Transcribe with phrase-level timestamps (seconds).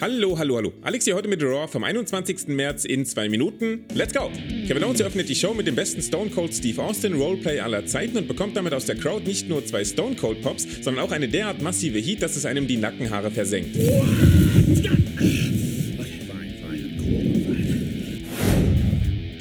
[0.00, 0.72] Hallo, hallo, hallo.
[0.82, 2.46] Alex hier heute mit Raw vom 21.
[2.46, 3.84] März in zwei Minuten.
[3.94, 4.30] Let's go!
[4.68, 8.16] Kevin Owens eröffnet die Show mit dem besten Stone Cold Steve Austin Roleplay aller Zeiten
[8.16, 11.26] und bekommt damit aus der Crowd nicht nur zwei Stone Cold Pops, sondern auch eine
[11.26, 13.74] derart massive Heat, dass es einem die Nackenhaare versenkt.
[13.74, 15.07] Die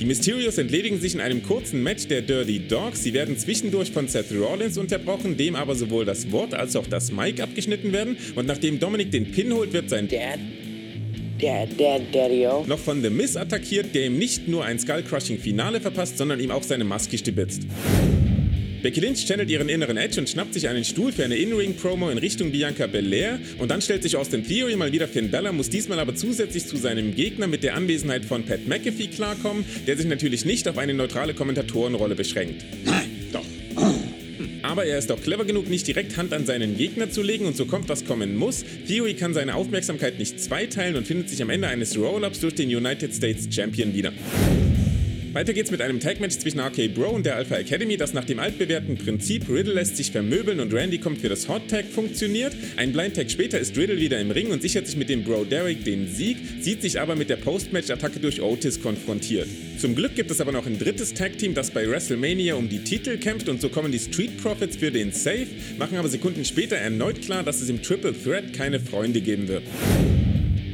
[0.08, 3.04] Mysterios entledigen sich in einem kurzen Match der Dirty Dogs.
[3.04, 7.12] Sie werden zwischendurch von Seth Rollins unterbrochen, dem aber sowohl das Wort als auch das
[7.12, 8.16] Mic abgeschnitten werden.
[8.36, 10.40] Und nachdem Dominik den Pin holt, wird sein Dad?
[11.40, 12.64] Dad, Dad, Daddy-o.
[12.66, 16.64] noch von The Miz attackiert, der ihm nicht nur ein Skull-Crushing-Finale verpasst, sondern ihm auch
[16.64, 17.64] seine Maske stibitzt.
[18.88, 22.18] Becky Lynch channelt ihren inneren Edge und schnappt sich einen Stuhl für eine In-Ring-Promo in
[22.18, 26.00] Richtung Bianca Belair und dann stellt sich Austin Theory mal wieder Finn Bella, muss diesmal
[26.00, 30.46] aber zusätzlich zu seinem Gegner mit der Anwesenheit von Pat McAfee klarkommen, der sich natürlich
[30.46, 32.64] nicht auf eine neutrale Kommentatorenrolle beschränkt.
[32.86, 33.44] Nein, doch.
[34.64, 37.58] Aber er ist auch clever genug, nicht direkt Hand an seinen Gegner zu legen und
[37.58, 38.64] so kommt, was kommen muss.
[38.88, 42.74] Theory kann seine Aufmerksamkeit nicht zweiteilen und findet sich am Ende eines Roll-Ups durch den
[42.74, 44.14] United States Champion wieder.
[45.38, 48.40] Weiter geht's mit einem Tag-Match zwischen RK Bro und der Alpha Academy, das nach dem
[48.40, 52.56] altbewährten Prinzip Riddle lässt sich vermöbeln und Randy kommt für das Hot Tag funktioniert.
[52.76, 55.46] Ein Blind Tag später ist Riddle wieder im Ring und sichert sich mit dem Bro
[55.46, 59.48] Derek den Sieg, sieht sich aber mit der Post-Match-Attacke durch Otis konfrontiert.
[59.78, 63.20] Zum Glück gibt es aber noch ein drittes Tag-Team, das bei WrestleMania um die Titel
[63.20, 65.46] kämpft und so kommen die Street Profits für den Save,
[65.78, 69.62] machen aber Sekunden später erneut klar, dass es im Triple Threat keine Freunde geben wird.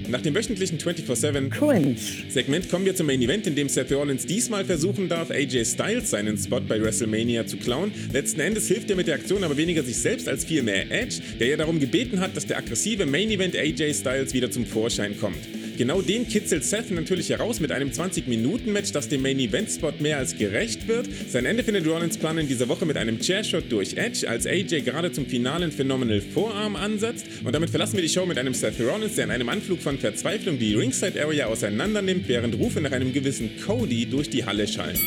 [0.09, 1.95] Nach dem wöchentlichen 24-7 Cringe.
[2.29, 6.09] Segment kommen wir zum Main Event, in dem Seth Rollins diesmal versuchen darf, AJ Styles
[6.09, 7.91] seinen Spot bei WrestleMania zu klauen.
[8.11, 11.47] Letzten Endes hilft er mit der Aktion aber weniger sich selbst als vielmehr Edge, der
[11.47, 15.39] ja darum gebeten hat, dass der aggressive Main Event AJ Styles wieder zum Vorschein kommt.
[15.75, 20.87] Genau den kitzelt Seth natürlich heraus mit einem 20-Minuten-Match, das dem Main-Event-Spot mehr als gerecht
[20.87, 21.07] wird.
[21.27, 24.81] Sein Ende findet Rollins Plan in dieser Woche mit einem Chairshot durch Edge, als AJ
[24.81, 27.25] gerade zum finalen Phenomenal Vorarm ansetzt.
[27.43, 29.92] Und damit verlassen wir die Show mit einem Seth Rollins, der in einem Anflug von
[29.97, 34.99] Verzweiflung die Ringside-Area auseinander nimmt, während Rufe nach einem gewissen Cody durch die Halle schallen.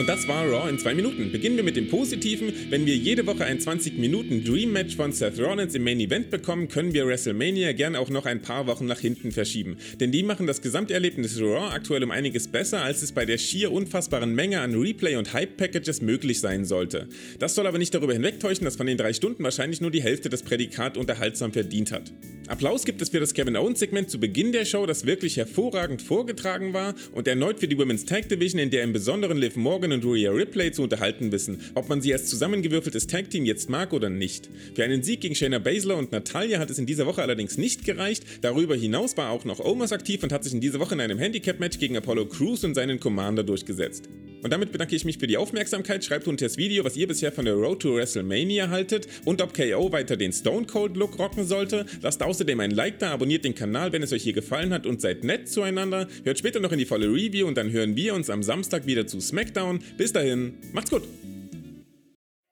[0.00, 1.30] Und das war Raw in zwei Minuten.
[1.30, 2.52] Beginnen wir mit dem Positiven.
[2.70, 7.06] Wenn wir jede Woche ein 20-Minuten-Dream-Match von Seth Rollins im Main Event bekommen, können wir
[7.06, 9.76] WrestleMania gern auch noch ein paar Wochen nach hinten verschieben.
[9.98, 13.72] Denn die machen das Gesamterlebnis Raw aktuell um einiges besser, als es bei der schier
[13.72, 17.08] unfassbaren Menge an Replay- und Hype-Packages möglich sein sollte.
[17.38, 20.30] Das soll aber nicht darüber hinwegtäuschen, dass von den drei Stunden wahrscheinlich nur die Hälfte
[20.30, 22.10] das Prädikat unterhaltsam verdient hat.
[22.50, 26.72] Applaus gibt es für das Kevin Owens-Segment zu Beginn der Show, das wirklich hervorragend vorgetragen
[26.72, 30.04] war und erneut für die Women's Tag Division, in der im Besonderen Liv Morgan und
[30.04, 34.10] Rhea Ripley zu unterhalten wissen, ob man sie als zusammengewürfeltes Tag Team jetzt mag oder
[34.10, 34.50] nicht.
[34.74, 37.84] Für einen Sieg gegen Shayna Baszler und Natalia hat es in dieser Woche allerdings nicht
[37.84, 38.24] gereicht.
[38.40, 41.20] Darüber hinaus war auch noch Omos aktiv und hat sich in dieser Woche in einem
[41.20, 44.08] Handicap-Match gegen Apollo Crews und seinen Commander durchgesetzt.
[44.42, 46.04] Und damit bedanke ich mich für die Aufmerksamkeit.
[46.04, 49.54] Schreibt unter das Video, was ihr bisher von der Road to WrestleMania haltet und ob
[49.54, 51.86] KO weiter den Stone Cold Look rocken sollte.
[52.00, 55.00] Lasst außerdem ein Like da, abonniert den Kanal, wenn es euch hier gefallen hat und
[55.00, 56.08] seid nett zueinander.
[56.24, 59.06] Hört später noch in die volle Review und dann hören wir uns am Samstag wieder
[59.06, 59.80] zu SmackDown.
[59.96, 61.02] Bis dahin, macht's gut!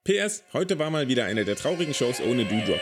[0.04, 2.80] PS, heute war mal wieder eine der traurigen Shows ohne Doodrop.